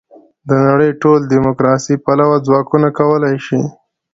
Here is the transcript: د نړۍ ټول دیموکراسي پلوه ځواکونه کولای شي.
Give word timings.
د 0.47 0.51
نړۍ 0.67 0.91
ټول 1.01 1.19
دیموکراسي 1.33 1.95
پلوه 2.05 2.37
ځواکونه 2.47 2.87
کولای 2.99 3.35
شي. 3.45 3.61